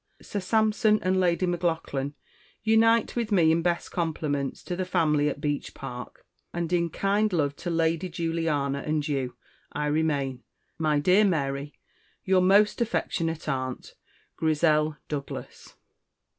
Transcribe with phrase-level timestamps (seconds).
[0.19, 2.15] Sir Sampson and Lady M'Laughlan
[2.63, 6.25] unite with Me in Best compliments to the Family at Beech Park.
[6.51, 9.35] And, in kind love to Lady Juliana and you,
[9.71, 10.41] I remain,
[10.79, 11.75] My dear Mary,
[12.23, 13.93] your most affectionate Aunt,
[14.37, 15.75] GRIZZEL DOUGLAS.